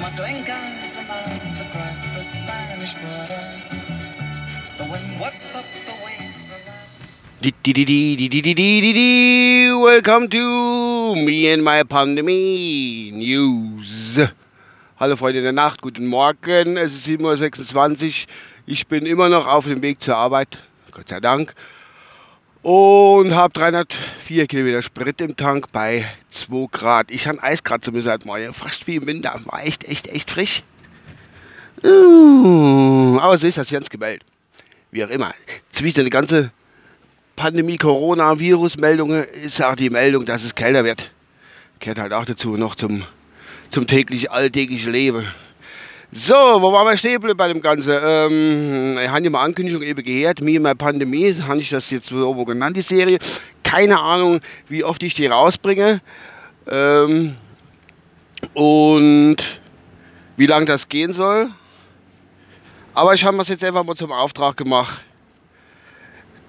my 0.00 0.10
drink 0.16 0.48
and 0.48 0.92
some 0.92 1.10
arms 1.10 1.60
across 1.60 2.00
the 2.16 2.24
Spanish 2.32 2.94
border. 2.94 3.42
The 4.78 4.84
wind 4.84 5.20
whips 5.20 5.54
up 5.54 5.64
the 5.84 5.92
waves. 6.04 6.38
Welcome 9.84 10.28
to 10.30 11.14
me 11.16 11.52
and 11.52 11.62
my 11.62 11.82
Pandemie 11.82 13.12
News. 13.12 14.20
Hallo 14.98 15.16
Freunde 15.16 15.42
der 15.42 15.52
Nacht, 15.52 15.82
guten 15.82 16.06
Morgen. 16.06 16.78
Es 16.78 16.94
ist 16.94 17.06
7.26 17.06 18.06
Uhr. 18.06 18.28
Ich 18.66 18.86
bin 18.86 19.04
immer 19.04 19.28
noch 19.28 19.46
auf 19.46 19.66
dem 19.66 19.82
Weg 19.82 20.00
zur 20.00 20.16
Arbeit, 20.16 20.62
Gott 20.92 21.08
sei 21.08 21.20
Dank. 21.20 21.54
Und 22.62 23.34
habe 23.34 23.54
304 23.54 24.46
Kilometer 24.46 24.82
Sprit 24.82 25.20
im 25.22 25.34
Tank 25.34 25.72
bei 25.72 26.06
2 26.30 26.66
Grad. 26.70 27.10
Ich 27.10 27.26
habe 27.26 27.42
Eiskratzer 27.42 27.90
müssen 27.90 28.10
halt 28.10 28.26
mal, 28.26 28.52
fast 28.52 28.86
wie 28.86 28.96
im 28.96 29.06
Winter. 29.06 29.40
War 29.46 29.64
echt, 29.64 29.84
echt, 29.84 30.08
echt 30.08 30.30
frisch. 30.30 30.62
Uh, 31.82 33.18
Aber 33.18 33.38
so 33.38 33.46
ist 33.46 33.56
das 33.56 33.70
ganz 33.70 33.88
gemeldet. 33.88 34.26
Wie 34.90 35.02
auch 35.02 35.08
immer. 35.08 35.32
Zwischen 35.72 36.00
der 36.00 36.10
ganze 36.10 36.50
Pandemie, 37.34 37.78
Corona-Virus-Meldungen 37.78 39.24
ist 39.24 39.62
auch 39.62 39.76
die 39.76 39.88
Meldung, 39.88 40.26
dass 40.26 40.44
es 40.44 40.54
kälter 40.54 40.84
wird. 40.84 41.10
Gehört 41.78 41.98
halt 41.98 42.12
auch 42.12 42.26
dazu 42.26 42.58
noch 42.58 42.74
zum, 42.74 43.04
zum 43.70 43.86
täglich 43.86 44.30
alltäglichen 44.30 44.92
Leben. 44.92 45.26
So, 46.12 46.34
wo 46.34 46.72
waren 46.72 46.88
wir 46.88 46.96
stehen 46.96 47.20
bei 47.36 47.46
dem 47.46 47.60
Ganzen? 47.60 47.92
Ähm, 48.02 48.98
ich 49.00 49.08
habe 49.08 49.30
ja 49.30 49.38
Ankündigung 49.38 49.82
eben 49.82 50.02
gehört, 50.02 50.40
mir 50.40 50.56
in 50.56 50.62
meiner 50.62 50.74
Pandemie, 50.74 51.32
habe 51.40 51.60
ich 51.60 51.70
das 51.70 51.88
jetzt 51.90 52.08
so 52.08 52.44
genannt, 52.44 52.76
die 52.76 52.80
Serie. 52.80 53.20
Keine 53.62 54.00
Ahnung, 54.00 54.40
wie 54.66 54.82
oft 54.82 55.00
ich 55.04 55.14
die 55.14 55.26
rausbringe. 55.26 56.00
Ähm, 56.68 57.36
und 58.54 59.36
wie 60.36 60.46
lange 60.46 60.66
das 60.66 60.88
gehen 60.88 61.12
soll. 61.12 61.50
Aber 62.92 63.14
ich 63.14 63.24
habe 63.24 63.36
es 63.38 63.48
jetzt 63.48 63.62
einfach 63.62 63.84
mal 63.84 63.94
zum 63.94 64.10
Auftrag 64.10 64.56
gemacht, 64.56 65.04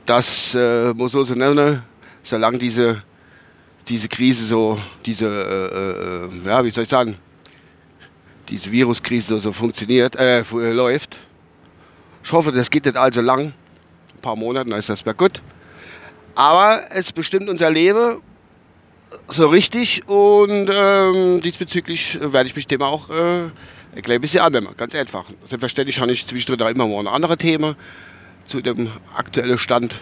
das 0.07 0.55
äh, 0.55 0.91
muss 0.95 1.11
so 1.11 1.23
so 1.23 1.35
nennen, 1.35 1.83
solange 2.23 2.57
diese, 2.57 3.03
diese 3.87 4.07
Krise 4.07 4.43
so, 4.43 4.79
diese, 5.05 5.27
äh, 5.27 6.25
äh, 6.25 6.47
ja, 6.47 6.65
wie 6.65 6.71
soll 6.71 6.85
ich 6.85 6.89
sagen, 6.89 7.15
diese 8.51 8.71
Viruskrise 8.71 9.39
so, 9.39 9.53
funktioniert, 9.53 10.15
äh, 10.17 10.41
äh, 10.41 10.73
läuft. 10.73 11.17
Ich 12.23 12.31
hoffe, 12.31 12.51
das 12.51 12.69
geht 12.69 12.85
nicht 12.85 12.97
allzu 12.97 13.21
lang, 13.21 13.47
ein 13.47 14.21
paar 14.21 14.35
Monate, 14.35 14.69
dann 14.69 14.77
ist 14.77 14.89
das 14.89 15.05
wäre 15.05 15.15
gut. 15.15 15.41
Aber 16.35 16.83
es 16.91 17.11
bestimmt 17.11 17.49
unser 17.49 17.71
Leben 17.71 18.21
so 19.27 19.47
richtig 19.47 20.07
und 20.07 20.69
ähm, 20.71 21.41
diesbezüglich 21.41 22.19
werde 22.21 22.47
ich 22.47 22.55
mich 22.55 22.67
dem 22.67 22.81
auch 22.81 23.09
äh, 23.09 23.49
ein 23.95 24.01
klein 24.03 24.21
bisschen 24.21 24.41
annehmen, 24.41 24.69
ganz 24.77 24.93
einfach. 24.95 25.25
Selbstverständlich 25.43 25.99
habe 25.99 26.11
ich 26.11 26.25
zwischendrin 26.25 26.65
auch 26.65 26.69
immer 26.69 26.87
mal 26.87 26.99
ein 26.99 27.07
andere 27.07 27.37
Thema 27.37 27.75
zu 28.45 28.61
dem 28.61 28.91
aktuellen 29.15 29.57
Stand. 29.57 29.95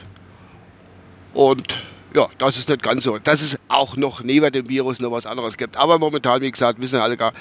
Und 1.34 1.80
ja, 2.14 2.28
das 2.38 2.58
ist 2.58 2.70
nicht 2.70 2.84
ganz 2.84 3.04
so. 3.04 3.18
Dass 3.20 3.42
es 3.42 3.58
auch 3.68 3.96
noch 3.96 4.24
neben 4.24 4.52
dem 4.52 4.68
Virus 4.68 5.00
noch 5.00 5.12
was 5.12 5.26
anderes 5.26 5.58
gibt. 5.58 5.78
Aber 5.78 6.00
momentan, 6.00 6.42
wie 6.42 6.52
gesagt, 6.52 6.82
wissen 6.82 7.00
alle 7.00 7.18
gar, 7.18 7.34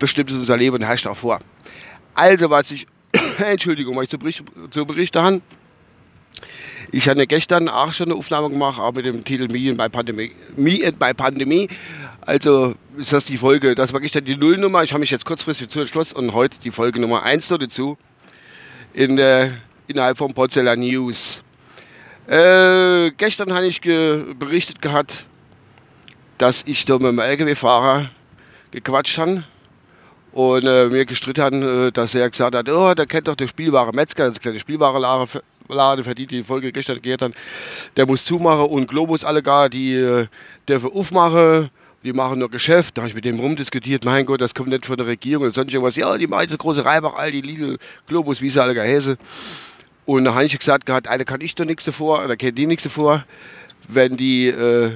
bestimmt 0.00 0.30
ist 0.30 0.36
unser 0.36 0.56
Leben 0.56 0.74
und 0.74 0.82
herrscht 0.82 1.06
auch 1.06 1.16
vor. 1.16 1.38
Also, 2.14 2.50
was 2.50 2.72
ich, 2.72 2.86
Entschuldigung, 3.38 3.96
was 3.96 4.04
ich 4.04 4.10
zu, 4.10 4.18
Bericht, 4.18 4.44
zu 4.72 4.84
berichten 4.84 5.22
habe, 5.22 5.40
ich 6.90 7.08
hatte 7.08 7.24
gestern 7.28 7.68
auch 7.68 7.92
schon 7.92 8.06
eine 8.06 8.16
Aufnahme 8.16 8.50
gemacht, 8.50 8.80
auch 8.80 8.92
mit 8.92 9.04
dem 9.04 9.22
Titel 9.22 9.46
Me 9.46 9.70
and 9.70 9.78
My 9.78 9.88
Pandemie. 9.88 10.32
Me 10.56 10.80
and 10.84 10.98
My 10.98 11.14
Pandemie. 11.14 11.68
Also 12.22 12.74
ist 12.96 13.12
das 13.12 13.24
die 13.24 13.36
Folge, 13.36 13.74
das 13.74 13.92
war 13.92 14.00
gestern 14.00 14.24
die 14.24 14.36
Nullnummer. 14.36 14.82
Ich 14.82 14.92
habe 14.92 15.00
mich 15.00 15.10
jetzt 15.10 15.24
kurzfristig 15.24 15.68
zu 15.68 15.80
entschlossen 15.80 16.16
und 16.16 16.32
heute 16.32 16.58
die 16.58 16.70
Folge 16.70 17.00
Nummer 17.00 17.22
1 17.22 17.48
noch 17.50 17.58
dazu 17.58 17.96
in 18.92 19.16
der, 19.16 19.52
innerhalb 19.86 20.18
von 20.18 20.34
Potzeller 20.34 20.76
News. 20.76 21.42
Äh, 22.26 23.12
gestern 23.12 23.52
habe 23.52 23.66
ich 23.66 23.80
ge 23.80 24.34
berichtet 24.38 24.82
gehabt, 24.82 25.26
dass 26.38 26.62
ich 26.66 26.84
da 26.84 26.94
mit 26.94 27.06
dem 27.06 27.18
LKW-Fahrer 27.18 28.10
gequatscht 28.70 29.18
habe 29.18 29.44
und 30.32 30.64
äh, 30.64 30.86
mir 30.88 31.04
gestritten 31.04 31.42
haben, 31.42 31.86
äh, 31.88 31.92
dass 31.92 32.14
er 32.14 32.30
gesagt 32.30 32.54
hat, 32.54 32.68
oh, 32.68 32.94
der 32.94 33.06
kennt 33.06 33.28
doch 33.28 33.36
den 33.36 33.48
Spielware 33.48 33.92
Metzger, 33.92 34.28
das 34.28 34.40
kleine 34.40 34.58
Spielwarenladen, 34.58 35.40
Laden, 35.68 36.04
für 36.04 36.14
die, 36.14 36.26
die 36.26 36.42
Folge 36.42 36.72
gestern 36.72 37.00
gehört 37.00 37.22
haben, 37.22 37.34
der 37.96 38.06
muss 38.06 38.24
zumachen 38.24 38.66
und 38.66 38.88
Globus 38.88 39.24
alle 39.24 39.42
gar, 39.42 39.68
die 39.68 39.94
äh, 39.94 40.26
dürfen 40.68 40.90
aufmachen, 40.92 41.70
die 42.02 42.12
machen 42.12 42.38
nur 42.38 42.50
Geschäft. 42.50 42.96
Da 42.96 43.02
habe 43.02 43.08
ich 43.08 43.14
mit 43.14 43.24
dem 43.24 43.38
rumdiskutiert, 43.38 44.04
mein 44.04 44.26
Gott, 44.26 44.40
das 44.40 44.54
kommt 44.54 44.68
nicht 44.68 44.86
von 44.86 44.96
der 44.96 45.06
Regierung 45.06 45.44
oder 45.44 45.52
sonst 45.52 45.72
irgendwas. 45.72 45.96
Ja, 45.96 46.16
die 46.16 46.26
das 46.26 46.58
große 46.58 46.84
Reibach, 46.84 47.14
all 47.14 47.30
die 47.30 47.40
Lidl, 47.40 47.78
Globus, 48.06 48.40
wie 48.40 48.50
sie 48.50 48.62
alle 48.62 48.80
heißen. 48.80 49.16
Und 50.06 50.24
da 50.24 50.34
habe 50.34 50.44
ich 50.44 50.58
gesagt, 50.58 50.86
gehabt, 50.86 51.08
eine 51.08 51.24
kann 51.24 51.40
ich 51.40 51.54
doch 51.54 51.64
nichts 51.64 51.84
davor, 51.84 52.24
oder 52.24 52.36
kennt 52.36 52.58
die 52.58 52.66
nichts 52.66 52.84
davor, 52.84 53.24
wenn 53.88 54.16
die, 54.16 54.48
äh, 54.48 54.92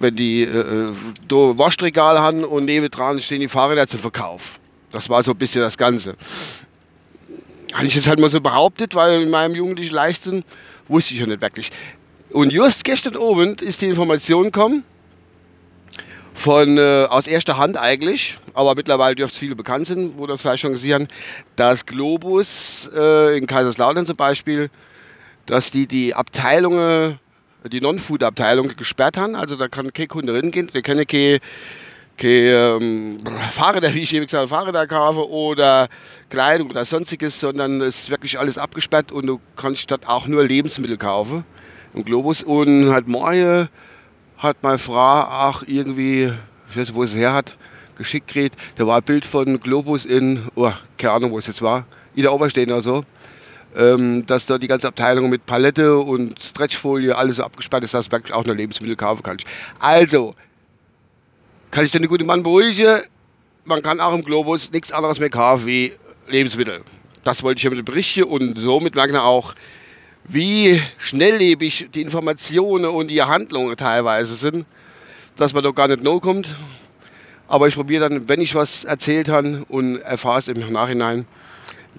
wenn 0.00 0.16
die 0.16 0.42
äh, 0.42 0.92
da 1.26 1.36
Waschregal 1.58 2.18
haben 2.18 2.44
und 2.44 2.64
nebendran 2.64 3.20
stehen 3.20 3.40
die 3.40 3.48
Fahrräder 3.48 3.86
zum 3.86 4.00
Verkauf. 4.00 4.58
Das 4.90 5.08
war 5.08 5.22
so 5.22 5.32
ein 5.32 5.38
bisschen 5.38 5.60
das 5.60 5.76
Ganze. 5.76 6.16
Habe 7.74 7.86
ich 7.86 7.94
jetzt 7.94 8.08
halt 8.08 8.18
mal 8.18 8.30
so 8.30 8.40
behauptet, 8.40 8.94
weil 8.94 9.22
in 9.22 9.30
meinem 9.30 9.54
jugendlichen 9.54 9.94
Leichtsinn 9.94 10.44
wusste 10.88 11.14
ich 11.14 11.20
ja 11.20 11.26
nicht 11.26 11.40
wirklich. 11.40 11.70
Und 12.30 12.50
just 12.50 12.84
gestern 12.84 13.16
Abend 13.16 13.62
ist 13.62 13.82
die 13.82 13.86
Information 13.86 14.44
gekommen, 14.44 14.84
von, 16.38 16.78
äh, 16.78 17.06
aus 17.10 17.26
erster 17.26 17.56
Hand 17.56 17.76
eigentlich, 17.76 18.38
aber 18.54 18.76
mittlerweile 18.76 19.16
dürfte 19.16 19.34
es 19.34 19.38
viele 19.40 19.56
bekannt 19.56 19.88
sein, 19.88 20.12
wo 20.16 20.26
das 20.26 20.40
vielleicht 20.40 20.60
schon 20.60 20.72
gesehen 20.72 20.94
haben, 20.94 21.08
dass 21.56 21.84
Globus 21.84 22.88
äh, 22.94 23.36
in 23.36 23.48
Kaiserslautern 23.48 24.06
zum 24.06 24.16
Beispiel, 24.16 24.70
dass 25.46 25.72
die 25.72 25.88
die 25.88 26.14
Abteilungen, 26.14 27.18
die 27.64 27.80
Non-Food-Abteilung 27.80 28.76
gesperrt 28.76 29.16
haben, 29.16 29.34
also 29.34 29.56
da 29.56 29.68
kann 29.68 29.92
kein 29.92 30.08
Kunde 30.08 30.34
reingehen, 30.34 30.68
der 30.72 30.82
kann 30.82 31.04
keine, 31.06 31.40
keine 32.16 32.78
ähm, 32.80 33.20
Fahrräder, 33.50 33.92
wie 33.94 34.02
ich 34.02 34.14
eben 34.14 34.26
gesagt 34.26 34.42
habe, 34.42 34.48
Fahrräder 34.48 34.86
kaufen 34.86 35.22
oder 35.22 35.88
Kleidung 36.30 36.70
oder 36.70 36.84
sonstiges, 36.84 37.40
sondern 37.40 37.80
es 37.80 38.02
ist 38.02 38.10
wirklich 38.10 38.38
alles 38.38 38.58
abgesperrt 38.58 39.12
und 39.12 39.26
du 39.26 39.40
kannst 39.56 39.90
dort 39.90 40.06
auch 40.06 40.26
nur 40.26 40.44
Lebensmittel 40.44 40.96
kaufen 40.96 41.44
im 41.94 42.04
Globus 42.04 42.42
und 42.42 42.90
halt 42.90 43.08
morgen 43.08 43.68
hat 44.38 44.62
meine 44.62 44.78
Frau 44.78 45.22
auch 45.22 45.62
irgendwie, 45.66 46.32
ich 46.70 46.76
weiß 46.76 46.88
nicht, 46.88 46.94
wo 46.94 47.02
es 47.02 47.14
her 47.14 47.32
hat, 47.32 47.56
geschickt 47.96 48.28
gekriegt. 48.28 48.56
Da 48.76 48.86
war 48.86 48.98
ein 48.98 49.02
Bild 49.02 49.26
von 49.26 49.60
Globus 49.60 50.04
in, 50.04 50.48
oh, 50.54 50.72
keine 50.96 51.12
Ahnung, 51.14 51.32
wo 51.32 51.38
es 51.38 51.48
jetzt 51.48 51.60
war, 51.60 51.86
in 52.14 52.22
der 52.22 52.32
Oberstehen 52.32 52.70
oder 52.70 52.82
so. 52.82 53.04
Ähm, 53.76 54.24
dass 54.26 54.46
da 54.46 54.56
die 54.56 54.66
ganze 54.66 54.88
Abteilung 54.88 55.28
mit 55.28 55.44
Palette 55.44 55.98
und 55.98 56.42
Stretchfolie 56.42 57.14
alles 57.14 57.36
so 57.36 57.44
abgesperrt 57.44 57.84
ist, 57.84 57.94
dass 57.94 58.06
du 58.06 58.12
wirklich 58.12 58.32
auch 58.32 58.44
nur 58.44 58.54
Lebensmittel 58.54 58.96
kaufen 58.96 59.22
kannst. 59.22 59.46
Also, 59.78 60.34
kann 61.70 61.84
ich 61.84 61.90
den 61.90 62.06
guten 62.08 62.26
Mann 62.26 62.42
beruhigen, 62.42 63.02
man 63.66 63.82
kann 63.82 64.00
auch 64.00 64.14
im 64.14 64.22
Globus 64.22 64.72
nichts 64.72 64.90
anderes 64.90 65.20
mehr 65.20 65.28
kaufen 65.28 65.66
wie 65.66 65.92
Lebensmittel. 66.26 66.80
Das 67.24 67.42
wollte 67.42 67.58
ich 67.58 67.62
hiermit 67.62 67.84
berichten 67.84 68.22
und 68.22 68.58
somit 68.58 68.94
merken 68.94 69.12
wir 69.12 69.24
auch, 69.24 69.54
wie 70.24 70.80
schnelllebig 70.98 71.88
die 71.94 72.02
Informationen 72.02 72.86
und 72.86 73.08
die 73.08 73.22
Handlungen 73.22 73.76
teilweise 73.76 74.34
sind, 74.34 74.66
dass 75.36 75.52
man 75.52 75.62
doch 75.62 75.74
gar 75.74 75.88
nicht 75.88 76.02
no 76.02 76.20
kommt. 76.20 76.56
Aber 77.46 77.68
ich 77.68 77.74
probiere 77.74 78.08
dann, 78.08 78.28
wenn 78.28 78.40
ich 78.40 78.54
was 78.54 78.84
erzählt 78.84 79.28
habe 79.28 79.64
und 79.68 79.96
erfahre 79.98 80.38
es 80.38 80.48
im 80.48 80.72
Nachhinein, 80.72 81.26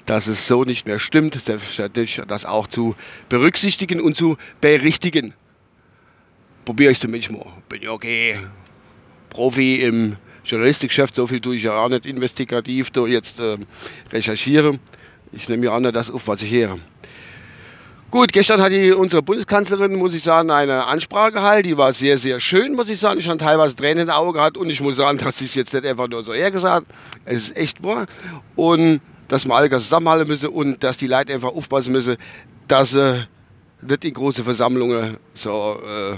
dass 0.06 0.28
es 0.28 0.48
so 0.48 0.64
nicht 0.64 0.88
mehr 0.88 1.00
stimmt, 1.00 1.36
selbstverständlich 1.36 2.22
das 2.28 2.46
auch 2.46 2.68
zu 2.68 2.96
berücksichtigen 3.30 4.02
und 4.02 4.16
zu 4.16 4.38
berichtigen. 4.62 5.34
Probiere 6.66 6.92
ich 6.92 7.00
zumindest 7.00 7.32
mal. 7.32 7.46
Bin 7.68 7.82
ja 7.82 7.92
okay. 7.92 8.40
Profi 9.30 9.76
im 9.76 10.18
Journalistikgeschäft, 10.44 11.16
so 11.16 11.28
viel 11.28 11.40
tue 11.40 11.56
ich 11.56 11.64
ja 11.64 11.74
auch 11.74 11.90
nicht 11.90 12.06
investigativ 12.06 12.90
da 12.92 13.06
jetzt 13.06 13.40
äh, 13.40 13.58
recherchiere. 14.12 14.80
Ich 15.32 15.48
nehme 15.48 15.66
ja 15.66 15.76
an, 15.76 15.84
das 15.84 16.10
auf, 16.10 16.28
was 16.28 16.42
ich 16.42 16.52
höre. 16.52 16.80
Gut, 18.12 18.34
gestern 18.34 18.60
hat 18.60 18.72
die, 18.72 18.92
unsere 18.92 19.22
Bundeskanzlerin, 19.22 19.94
muss 19.94 20.16
ich 20.16 20.24
sagen, 20.24 20.50
eine 20.50 20.88
Ansprache 20.88 21.34
gehalten. 21.34 21.68
Die 21.68 21.78
war 21.78 21.94
sehr, 21.94 22.18
sehr 22.18 22.40
schön, 22.40 22.74
muss 22.74 22.90
ich 22.90 23.00
sagen. 23.00 23.20
Ich 23.20 23.28
habe 23.28 23.38
teilweise 23.38 23.76
Tränen 23.76 24.00
in 24.00 24.08
den 24.08 24.16
Augen 24.16 24.34
gehabt 24.34 24.58
und 24.58 24.72
ich 24.72 24.82
muss 24.82 24.96
sagen, 24.96 25.20
sie 25.32 25.46
es 25.46 25.54
jetzt 25.54 25.74
nicht 25.74 25.86
einfach 25.86 26.08
nur 26.08 26.24
so 26.24 26.34
hergesagt 26.34 26.88
Es 27.26 27.50
ist 27.50 27.58
echt 27.58 27.84
wahr. 27.84 28.08
Und 28.56 29.02
dass 29.30 29.46
wir 29.46 29.56
alle 29.56 29.70
zusammenhalten 29.70 30.28
müssen 30.28 30.50
und 30.50 30.84
dass 30.84 30.98
die 30.98 31.08
Leute 31.08 31.34
einfach 31.34 31.50
aufpassen 31.50 31.94
müssen, 31.94 32.18
dass 32.68 32.92
sie 32.92 33.28
nicht 33.82 34.04
in 34.04 34.14
große 34.14 34.44
Versammlungen 34.44 35.18
so, 35.34 35.80
äh, 35.86 36.18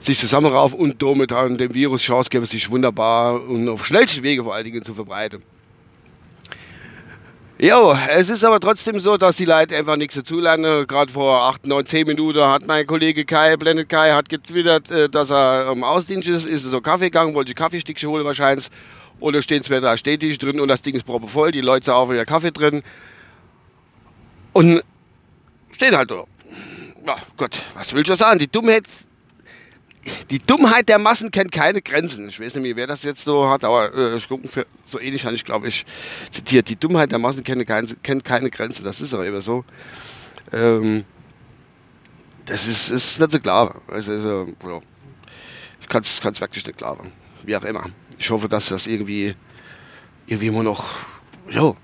sich 0.00 0.18
zusammenraufen 0.18 0.78
und 0.78 1.00
damit 1.00 1.30
dann 1.30 1.56
dem 1.56 1.72
Virus 1.72 2.02
Chance 2.02 2.28
geben, 2.28 2.44
sich 2.44 2.70
wunderbar 2.70 3.40
und 3.42 3.68
auf 3.68 3.86
schnellsten 3.86 4.22
Wege 4.22 4.42
vor 4.42 4.54
allen 4.54 4.64
Dingen 4.64 4.82
zu 4.82 4.92
verbreiten. 4.94 5.42
Jo, 7.58 7.96
es 8.10 8.28
ist 8.28 8.42
aber 8.42 8.58
trotzdem 8.58 8.98
so, 8.98 9.16
dass 9.16 9.36
die 9.36 9.44
Leute 9.44 9.76
einfach 9.76 9.94
nichts 9.94 10.16
dazulernen. 10.16 10.84
Gerade 10.88 11.12
vor 11.12 11.42
8, 11.42 11.64
9, 11.64 11.86
10 11.86 12.06
Minuten 12.08 12.40
hat 12.40 12.66
mein 12.66 12.84
Kollege 12.84 13.24
Kai, 13.24 13.56
Blended 13.56 13.88
Kai, 13.88 14.10
hat 14.10 14.28
getwittert, 14.28 14.90
äh, 14.90 15.08
dass 15.08 15.30
er 15.30 15.70
im 15.70 15.84
Ausdienst 15.84 16.26
ist, 16.26 16.44
ist 16.44 16.64
so 16.64 16.80
Kaffee 16.80 17.04
gegangen, 17.04 17.34
wollte 17.34 17.54
Kaffeestickchen 17.54 18.10
holen 18.10 18.24
wahrscheinlich. 18.24 18.68
Und 19.20 19.34
da 19.34 19.42
stehen 19.42 19.62
zwei, 19.62 19.80
drei 19.80 19.96
Städtische 19.96 20.38
drin 20.38 20.60
und 20.60 20.68
das 20.68 20.82
Ding 20.82 20.94
ist 20.94 21.04
proppevoll, 21.04 21.52
die 21.52 21.60
Leute 21.60 21.86
saufen 21.86 22.16
ihr 22.16 22.24
Kaffee 22.24 22.50
drin. 22.50 22.82
Und 24.52 24.82
stehen 25.72 25.96
halt 25.96 26.10
da. 26.10 26.24
Ja, 27.06 27.16
Gott, 27.36 27.62
was 27.74 27.92
will 27.92 28.02
ich 28.02 28.16
sagen? 28.16 28.38
Die 28.38 28.48
Dummheit 28.48 28.84
die 30.30 30.38
Dummheit 30.40 30.88
der 30.88 30.98
Massen 30.98 31.30
kennt 31.30 31.52
keine 31.52 31.80
Grenzen. 31.80 32.28
Ich 32.28 32.40
weiß 32.40 32.54
nicht 32.54 32.62
mehr, 32.62 32.76
wer 32.76 32.86
das 32.86 33.04
jetzt 33.04 33.22
so 33.22 33.48
hat, 33.48 33.64
aber 33.64 33.94
äh, 33.94 34.18
für, 34.20 34.66
so 34.84 34.98
ähnlich 34.98 35.24
habe 35.24 35.34
ich, 35.34 35.44
glaube 35.44 35.68
ich, 35.68 35.86
zitiert. 36.30 36.68
Die 36.68 36.76
Dummheit 36.76 37.12
der 37.12 37.18
Massen 37.18 37.44
kennt 37.44 37.64
keine, 37.66 37.86
kennt 38.02 38.24
keine 38.24 38.50
Grenzen. 38.50 38.84
Das 38.84 39.00
ist 39.00 39.14
aber 39.14 39.26
immer 39.26 39.40
so. 39.40 39.64
Ähm, 40.52 41.04
das 42.46 42.66
ist, 42.66 42.90
ist 42.90 43.20
nicht 43.20 43.32
so 43.32 43.38
klar. 43.38 43.80
Also, 43.86 44.12
ja. 44.12 44.80
Ich 45.80 45.88
kann 45.88 46.02
es 46.02 46.40
wirklich 46.40 46.66
nicht 46.66 46.78
klar. 46.78 46.98
Wie 47.44 47.56
auch 47.56 47.64
immer. 47.64 47.86
Ich 48.18 48.30
hoffe, 48.30 48.48
dass 48.48 48.68
das 48.68 48.86
irgendwie, 48.86 49.34
irgendwie 50.26 50.46
immer 50.48 50.62
noch 50.62 50.84
ja, 51.50 51.74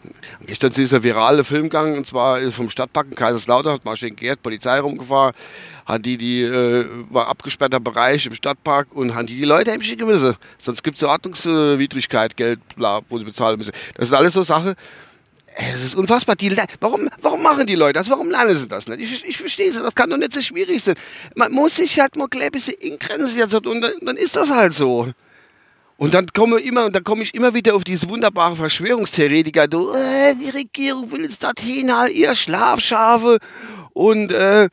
gestern 0.46 0.72
ist 0.72 0.94
ein 0.94 1.02
viraler 1.02 1.44
Film 1.44 1.64
gegangen, 1.64 1.98
und 1.98 2.06
zwar 2.06 2.40
ist 2.40 2.54
vom 2.54 2.70
Stadtpark 2.70 3.08
in 3.10 3.16
Kaiserslautern, 3.16 3.74
hat 3.74 3.84
Marschin 3.84 4.16
Gerd, 4.16 4.42
Polizei 4.42 4.80
rumgefahren, 4.80 5.34
hat 5.84 6.06
die, 6.06 6.16
die 6.16 6.42
äh, 6.42 6.86
war 7.10 7.28
abgesperrter 7.28 7.80
Bereich 7.80 8.24
im 8.26 8.34
Stadtpark 8.34 8.88
und 8.94 9.14
haben 9.14 9.26
die 9.26 9.36
die 9.36 9.44
Leute 9.44 9.72
heimschicken 9.72 10.06
müssen. 10.06 10.36
Sonst 10.58 10.82
gibt 10.82 10.96
es 10.96 11.04
Ordnungswidrigkeit, 11.04 12.36
Geld, 12.36 12.60
bla, 12.76 13.00
wo 13.08 13.18
sie 13.18 13.24
bezahlen 13.24 13.58
müssen. 13.58 13.72
Das 13.94 14.08
sind 14.08 14.16
alles 14.16 14.32
so 14.32 14.42
Sachen. 14.42 14.74
Es 15.54 15.82
ist 15.82 15.96
unfassbar. 15.96 16.36
Die, 16.36 16.56
warum, 16.80 17.08
warum 17.20 17.42
machen 17.42 17.66
die 17.66 17.74
Leute 17.74 17.94
das? 17.94 18.08
Warum 18.08 18.30
lernen 18.30 18.56
sie 18.56 18.68
das 18.68 18.86
nicht? 18.86 19.00
Ich, 19.00 19.24
ich 19.24 19.38
verstehe 19.38 19.70
es. 19.70 19.76
Das 19.76 19.94
kann 19.94 20.08
doch 20.08 20.16
nicht 20.16 20.32
so 20.32 20.40
schwierig 20.40 20.84
sein. 20.84 20.94
Man 21.34 21.50
muss 21.50 21.76
sich 21.76 21.98
halt 21.98 22.14
mal 22.14 22.28
ein 22.32 22.50
bisschen 22.52 22.74
in 22.74 22.98
Grenzen 22.98 23.36
setzen 23.36 23.66
und 23.66 23.80
dann, 23.80 23.92
dann 24.02 24.16
ist 24.16 24.36
das 24.36 24.50
halt 24.50 24.72
so. 24.72 25.08
Und 25.98 26.14
dann 26.14 26.28
komme 26.28 26.60
immer, 26.60 26.90
dann 26.90 27.02
komme 27.02 27.24
ich 27.24 27.34
immer 27.34 27.54
wieder 27.54 27.74
auf 27.74 27.82
diese 27.82 28.08
wunderbare 28.08 28.54
Verschwörungstheoretiker, 28.54 29.66
du, 29.66 29.90
äh, 29.90 30.32
die 30.36 30.48
Regierung 30.48 31.10
will 31.10 31.24
uns 31.24 31.40
dorthin, 31.40 31.90
ihr 32.14 32.36
Schlafschafe. 32.36 33.38
Und 33.94 34.30
äh, 34.30 34.68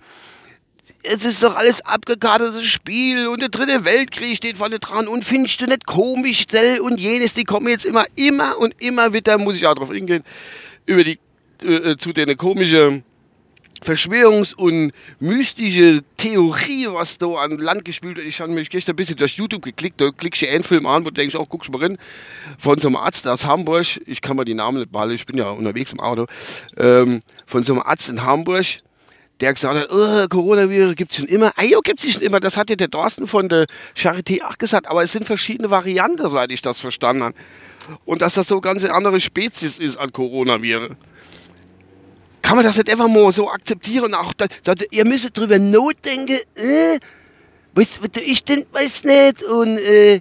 es 1.02 1.26
ist 1.26 1.42
doch 1.42 1.56
alles 1.56 1.84
abgekartetes 1.84 2.66
Spiel 2.66 3.28
und 3.28 3.42
der 3.42 3.50
dritte 3.50 3.86
Weltkrieg 3.86 4.38
steht 4.38 4.60
vorne 4.60 4.78
dran 4.78 5.08
und 5.08 5.26
findest 5.26 5.60
du 5.62 5.66
nicht 5.66 5.88
komisch, 5.88 6.46
Zell 6.46 6.80
und 6.80 7.00
jenes, 7.00 7.34
die 7.34 7.44
kommen 7.44 7.70
jetzt 7.70 7.86
immer, 7.86 8.06
immer 8.16 8.60
und 8.60 8.76
immer 8.80 9.12
wieder, 9.12 9.40
muss 9.40 9.56
ich 9.56 9.66
auch 9.66 9.74
drauf 9.74 9.92
hingehen, 9.92 10.24
über 10.86 11.04
die, 11.04 11.18
äh, 11.64 11.98
zu 11.98 12.14
den 12.14 12.38
komischen 12.38 13.04
Verschwörungs- 13.86 14.56
und 14.56 14.92
mystische 15.20 16.04
Theorie, 16.18 16.88
was 16.90 17.18
da 17.18 17.28
an 17.28 17.58
Land 17.58 17.86
gespielt 17.86 18.18
wird. 18.18 18.28
Ich 18.28 18.42
habe 18.42 18.52
mich 18.52 18.70
gestern 18.70 18.94
ein 18.94 18.96
bisschen 18.96 19.18
durch 19.18 19.38
YouTube 19.38 19.64
geklickt, 19.64 20.02
da 20.02 20.10
klickst 20.12 20.42
du 20.42 20.50
einen 20.50 20.64
Film 20.64 20.86
an, 20.88 21.06
wo 21.06 21.10
du 21.10 21.16
denkst, 21.16 21.36
auch 21.36 21.48
guckst 21.48 21.72
mal 21.72 21.82
rein, 21.82 21.98
von 22.58 22.80
so 22.80 22.88
einem 22.88 22.98
Arzt 22.98 23.28
aus 23.28 23.46
Hamburg, 23.46 23.86
ich 24.06 24.22
kann 24.22 24.36
mal 24.36 24.46
die 24.46 24.56
Namen 24.56 24.80
nicht 24.80 24.92
behalten, 24.92 25.14
ich 25.14 25.26
bin 25.26 25.38
ja 25.38 25.52
unterwegs 25.52 25.94
im 25.94 26.00
Auto, 26.00 26.26
ähm, 26.78 27.20
von 27.46 27.64
so 27.64 27.74
einem 27.74 27.84
Arzt 27.84 28.10
in 28.10 28.24
Hamburg, 28.24 28.66
der 29.40 29.54
gesagt 29.54 29.78
hat, 29.78 29.92
oh, 29.92 30.28
Coronavirus 30.30 30.96
gibt 30.96 31.12
es 31.12 31.18
schon 31.18 31.28
immer. 31.28 31.52
Ah, 31.58 31.66
jo, 31.66 31.82
gibt 31.82 32.04
es 32.04 32.14
schon 32.14 32.22
immer. 32.22 32.40
Das 32.40 32.56
hat 32.56 32.70
ja 32.70 32.78
der 32.78 32.88
Dorsten 32.88 33.28
von 33.28 33.50
der 33.50 33.66
Charité 33.94 34.42
auch 34.44 34.58
gesagt. 34.58 34.88
Aber 34.88 35.04
es 35.04 35.12
sind 35.12 35.26
verschiedene 35.26 35.70
Varianten, 35.70 36.22
soweit 36.22 36.54
ich 36.54 36.62
das 36.62 36.80
verstanden 36.80 37.24
habe. 37.24 37.36
Und 38.06 38.22
dass 38.22 38.36
das 38.36 38.48
so 38.48 38.62
ganz 38.62 38.86
andere 38.86 39.20
Spezies 39.20 39.78
ist 39.78 39.98
an 39.98 40.14
Coronavirus 40.14 40.92
kann 42.46 42.58
man 42.58 42.66
das 42.66 42.78
nicht 42.78 42.92
einfach 42.92 43.08
mal 43.08 43.32
so 43.32 43.50
akzeptieren 43.50 44.14
auch, 44.14 44.32
dann, 44.34 44.50
ihr 44.92 45.04
müsst 45.04 45.36
drüber 45.36 45.58
nachdenken, 45.58 46.38
äh, 46.56 47.00
was, 47.74 48.00
was 48.00 48.22
ich 48.24 48.44
denn, 48.44 48.64
weiß 48.72 49.04
nicht 49.04 49.44
und 49.44 49.80
äh, 49.80 50.20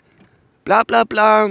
bla 0.65 0.85
bla 0.85 1.05
bla. 1.05 1.51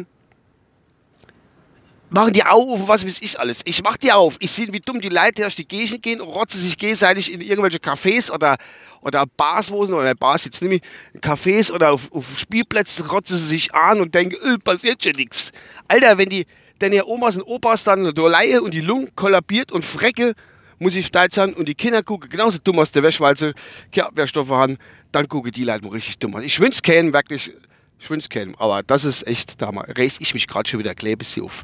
Machen 2.09 2.33
die 2.33 2.43
auf, 2.43 2.87
was 2.87 3.05
weiß 3.05 3.19
ich 3.21 3.39
alles. 3.39 3.59
Ich 3.65 3.83
mach 3.83 3.97
die 3.97 4.11
auf. 4.11 4.35
Ich 4.39 4.51
sehe, 4.51 4.71
wie 4.73 4.79
dumm 4.79 4.99
die 4.99 5.09
Leute 5.09 5.43
durch 5.43 5.55
die 5.55 5.67
Gegend 5.67 6.01
gehen 6.01 6.21
und 6.21 6.29
rotzen 6.29 6.59
sich 6.59 6.75
gegenseitig 6.75 7.31
in 7.31 7.41
irgendwelche 7.41 7.77
Cafés 7.77 8.31
oder, 8.31 8.57
oder 9.01 9.25
Bars, 9.37 9.69
wo 9.69 9.85
sie, 9.85 9.93
oder 9.93 10.15
Bars 10.15 10.45
jetzt 10.45 10.61
nämlich, 10.63 10.81
Cafés 11.21 11.71
oder 11.71 11.91
auf, 11.91 12.11
auf 12.11 12.25
Spielplätzen 12.35 13.05
rotzen 13.05 13.37
sie 13.37 13.47
sich 13.47 13.75
an 13.75 14.01
und 14.01 14.15
denken, 14.15 14.37
äh, 14.43 14.57
passiert 14.57 15.03
schon 15.03 15.13
nichts. 15.13 15.51
Alter, 15.87 16.17
wenn 16.17 16.29
die, 16.29 16.47
denn 16.81 16.93
ihr 16.93 17.07
Omas 17.07 17.37
und 17.37 17.43
Opas 17.43 17.83
dann 17.83 18.11
der 18.11 18.29
Leihe 18.29 18.63
und 18.63 18.73
die 18.73 18.81
Lunge 18.81 19.09
kollabiert 19.15 19.71
und 19.71 19.85
Frecke 19.85 20.33
muss 20.83 20.95
ich 20.95 21.07
steil 21.07 21.29
sein 21.31 21.53
und 21.53 21.67
die 21.67 21.75
Kinder 21.75 22.03
gucken 22.03 22.29
genauso 22.29 22.59
dumm 22.63 22.79
aus 22.79 22.91
der 22.91 23.01
Wäsche, 23.01 23.21
weil 23.21 23.35
sie 23.35 23.53
keine 23.91 24.07
Abwehrstoffe 24.07 24.49
haben, 24.49 24.77
dann 25.11 25.27
gucken 25.27 25.51
die 25.51 25.63
Leute 25.63 25.91
richtig 25.91 26.19
dumm 26.19 26.35
an. 26.35 26.43
Ich 26.43 26.59
wünsche 26.59 26.81
keinen, 26.81 27.13
wirklich, 27.13 27.51
ich 27.99 28.09
wünsche 28.09 28.29
keinen, 28.29 28.55
aber 28.55 28.83
das 28.83 29.05
ist 29.05 29.25
echt, 29.25 29.61
da 29.61 29.69
reiß 29.69 30.17
ich 30.19 30.33
mich 30.33 30.47
gerade 30.47 30.69
schon 30.69 30.79
wieder 30.79 30.93
klebes 30.93 31.39
auf. 31.39 31.63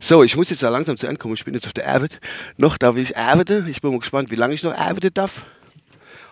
So, 0.00 0.22
ich 0.22 0.36
muss 0.36 0.50
jetzt 0.50 0.60
langsam 0.60 0.98
zu 0.98 1.06
Ende 1.06 1.18
kommen, 1.18 1.34
ich 1.34 1.44
bin 1.44 1.54
jetzt 1.54 1.66
auf 1.66 1.72
der 1.72 1.88
Arbeit. 1.88 2.20
Noch 2.58 2.76
darf 2.76 2.96
ich 2.96 3.16
arbeiten, 3.16 3.66
ich 3.68 3.80
bin 3.80 3.92
mal 3.92 4.00
gespannt, 4.00 4.30
wie 4.30 4.36
lange 4.36 4.54
ich 4.54 4.62
noch 4.62 4.76
arbeiten 4.76 5.14
darf. 5.14 5.46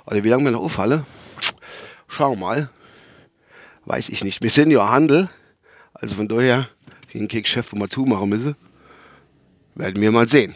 Oder 0.06 0.22
wie 0.22 0.28
lange 0.28 0.44
wir 0.44 0.50
noch 0.50 0.60
aufhalle. 0.60 1.06
Schauen 2.08 2.38
wir 2.38 2.46
mal. 2.46 2.70
Weiß 3.86 4.10
ich 4.10 4.22
nicht. 4.22 4.42
Wir 4.42 4.50
sind 4.50 4.70
ja 4.70 4.88
Handel, 4.88 5.31
also 5.94 6.14
von 6.14 6.28
daher, 6.28 6.69
ein 7.14 7.28
Geschäft, 7.28 7.72
wo 7.72 7.76
wir 7.76 7.88
zumachen 7.88 8.28
müssen. 8.28 8.56
Werden 9.75 10.00
wir 10.00 10.10
mal 10.10 10.28
sehen. 10.28 10.54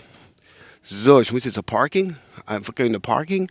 So, 0.90 1.20
ich 1.20 1.30
muss 1.32 1.44
jetzt 1.44 1.58
auf 1.58 1.66
Parking. 1.66 2.16
Einfach 2.46 2.74
going 2.74 2.94
to 2.94 2.98
Parking. 2.98 3.50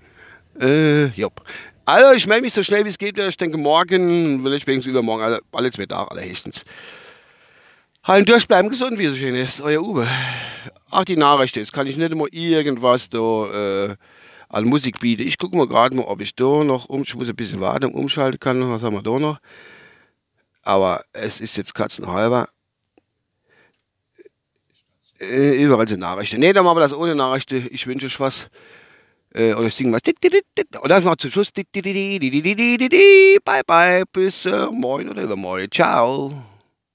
Äh, 0.60 1.10
jupp. 1.10 1.44
Also, 1.86 2.16
ich 2.16 2.25
melde 2.25 2.42
mich 2.42 2.54
so 2.54 2.63
schnell 2.63 2.84
wie 2.84 2.89
es 2.89 2.98
geht. 2.98 3.19
Ich 3.19 3.38
denke, 3.38 3.60
morgen, 3.60 4.44
will 4.44 4.56
ich 4.56 4.66
wenigstens 4.66 4.89
übermorgen, 4.89 5.22
alle, 5.22 5.42
alle 5.51 5.69
zwei 5.69 5.86
Tage, 5.86 6.10
allerhöchstens. 6.10 6.63
Hallen 8.04 8.25
durchbleiben, 8.25 8.72
gesund, 8.72 8.98
wie 8.98 9.06
es 9.06 9.12
so 9.12 9.18
schön 9.18 9.36
ist. 9.36 9.62
Euer 9.62 9.84
Uwe. 9.84 10.07
Ach, 10.89 11.06
die 11.06 11.16
Nachrichten. 11.16 11.60
Jetzt 11.60 11.74
kann 11.74 11.86
ich 11.86 11.95
nicht 11.95 12.10
immer 12.10 12.25
irgendwas 12.31 13.07
da 13.07 13.89
äh, 13.89 13.95
an 14.50 14.66
Musik 14.66 15.00
bieten. 15.00 15.28
Ich 15.28 15.38
gucke 15.38 15.56
mal 15.56 15.68
gerade 15.68 15.95
mal, 15.95 16.06
ob 16.06 16.22
ich 16.22 16.34
da 16.34 16.63
noch 16.63 16.89
um, 16.89 17.04
ich 17.04 17.13
muss 17.13 17.30
ein 17.30 17.36
bisschen 17.36 17.62
warten, 17.62 17.94
umschalten 17.94 18.39
kann. 18.39 18.68
Was 18.72 18.81
haben 18.81 18.95
wir 18.95 19.04
da 19.04 19.19
noch? 19.19 19.38
Aber 20.63 21.04
es 21.13 21.39
ist 21.39 21.56
jetzt 21.56 21.75
katzenhalber. 21.75 22.50
Äh, 25.19 25.64
überall 25.64 25.88
sind 25.88 26.02
Nachrichten. 26.02 26.40
Nee, 26.40 26.54
dann 26.54 26.64
machen 26.66 26.78
wir 26.78 26.81
das 26.81 26.94
ohne 26.94 27.16
Nachrichten. 27.16 27.68
Ich 27.72 27.88
wünsche 27.88 28.06
euch 28.06 28.19
was. 28.19 28.48
Äh, 29.34 29.54
oder 29.54 29.68
ich 29.68 29.75
singe 29.75 29.94
was. 29.94 30.02
Oder 30.81 31.00
ich 31.00 31.06
mache 31.06 31.18
zum 31.18 31.31
Schluss. 31.31 31.52
Bye 31.54 31.66
bye. 33.66 34.04
Bis 34.12 34.46
äh, 34.46 34.68
morgen 34.72 35.10
oder 35.10 35.24
übermorgen. 35.24 35.72
Ciao. 35.72 36.34